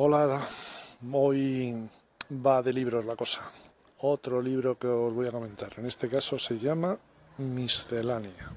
[0.00, 0.40] Hola,
[1.10, 1.74] hoy
[2.30, 3.40] va de libros la cosa.
[3.98, 5.72] Otro libro que os voy a comentar.
[5.76, 6.96] En este caso se llama
[7.38, 8.52] Miscelánea.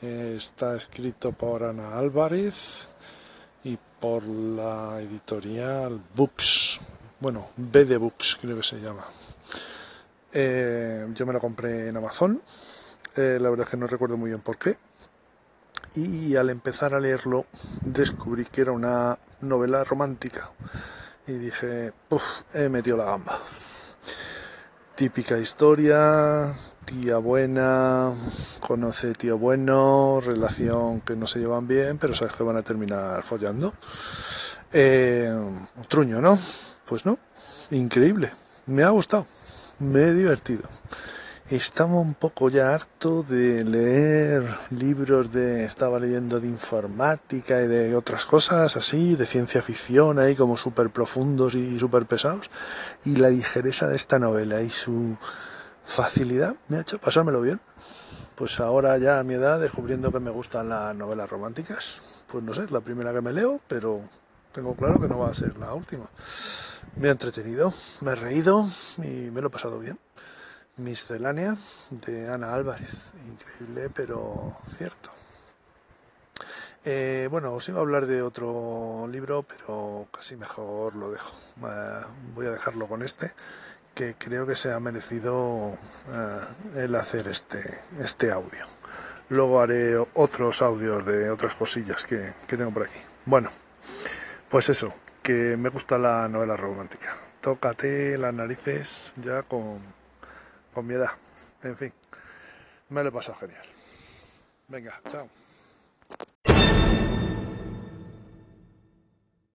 [0.00, 2.88] Está escrito por Ana Álvarez
[3.62, 6.80] y por la editorial Books.
[7.20, 9.04] Bueno, BD Books creo que se llama.
[10.32, 12.40] Eh, yo me lo compré en Amazon.
[13.14, 14.78] Eh, la verdad es que no recuerdo muy bien por qué
[15.94, 17.46] y al empezar a leerlo
[17.82, 20.50] descubrí que era una novela romántica
[21.26, 21.92] y dije,
[22.52, 23.38] he metido la gamba.
[24.94, 26.52] Típica historia,
[26.84, 28.12] tía buena,
[28.60, 33.22] conoce tío bueno, relación que no se llevan bien, pero sabes que van a terminar
[33.22, 33.74] follando.
[34.72, 35.34] Eh,
[35.88, 36.38] truño, ¿no?
[36.86, 37.18] Pues no,
[37.70, 38.32] increíble,
[38.66, 39.26] me ha gustado,
[39.78, 40.68] me he divertido
[41.50, 47.94] estaba un poco ya harto de leer libros de estaba leyendo de informática y de
[47.94, 52.50] otras cosas así de ciencia ficción ahí como súper profundos y súper pesados.
[53.04, 55.18] Y la ligereza de esta novela y su
[55.84, 57.60] facilidad me ha hecho pasármelo bien.
[58.36, 62.54] Pues ahora ya a mi edad descubriendo que me gustan las novelas románticas pues no
[62.54, 64.00] sé es la primera que me leo pero
[64.50, 66.06] tengo claro que no va a ser la última.
[66.96, 68.66] Me ha entretenido me he reído
[68.98, 69.98] y me lo he pasado bien
[70.76, 71.56] Miscelánea
[71.90, 73.12] de Ana Álvarez.
[73.26, 75.10] Increíble, pero cierto.
[76.84, 81.32] Eh, bueno, os iba a hablar de otro libro, pero casi mejor lo dejo.
[82.34, 83.32] voy a dejarlo con este,
[83.94, 85.78] que creo que se ha merecido
[86.12, 88.66] eh, el hacer este, este audio.
[89.30, 92.98] Luego haré otros audios de otras cosillas que, que tengo por aquí.
[93.24, 93.48] Bueno,
[94.50, 94.92] pues eso,
[95.22, 97.14] que me gusta la novela romántica.
[97.40, 99.80] Tócate las narices ya con
[100.74, 101.10] con mi edad.
[101.62, 101.92] En fin,
[102.90, 103.64] me lo he pasado genial.
[104.68, 105.28] Venga, chao.